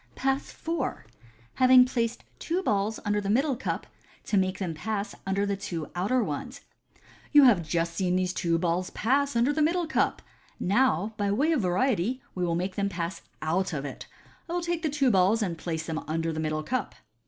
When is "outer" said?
5.93-6.23